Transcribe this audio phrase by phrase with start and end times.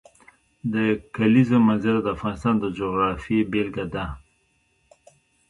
[0.73, 0.75] د
[1.15, 4.05] کلیزو منظره د افغانستان د جغرافیې بېلګه ده.